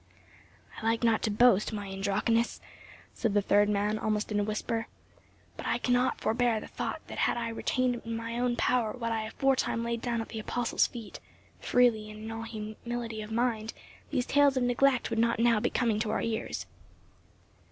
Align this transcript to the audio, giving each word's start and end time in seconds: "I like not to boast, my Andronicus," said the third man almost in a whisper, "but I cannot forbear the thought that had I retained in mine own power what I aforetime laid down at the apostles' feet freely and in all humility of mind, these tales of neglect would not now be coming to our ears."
"I 0.77 0.83
like 0.83 1.03
not 1.03 1.21
to 1.21 1.29
boast, 1.29 1.71
my 1.73 1.87
Andronicus," 1.91 2.59
said 3.13 3.35
the 3.35 3.41
third 3.43 3.69
man 3.69 3.99
almost 3.99 4.31
in 4.31 4.39
a 4.39 4.43
whisper, 4.43 4.87
"but 5.55 5.67
I 5.67 5.77
cannot 5.77 6.19
forbear 6.19 6.59
the 6.59 6.65
thought 6.65 7.01
that 7.05 7.19
had 7.19 7.37
I 7.37 7.49
retained 7.49 8.01
in 8.03 8.15
mine 8.17 8.39
own 8.39 8.55
power 8.55 8.93
what 8.93 9.11
I 9.11 9.27
aforetime 9.27 9.83
laid 9.83 10.01
down 10.01 10.19
at 10.19 10.29
the 10.29 10.39
apostles' 10.39 10.87
feet 10.87 11.19
freely 11.59 12.09
and 12.09 12.23
in 12.23 12.31
all 12.31 12.41
humility 12.41 13.21
of 13.21 13.31
mind, 13.31 13.73
these 14.09 14.25
tales 14.25 14.57
of 14.57 14.63
neglect 14.63 15.11
would 15.11 15.19
not 15.19 15.37
now 15.39 15.59
be 15.59 15.69
coming 15.69 15.99
to 15.99 16.09
our 16.09 16.21
ears." 16.23 16.65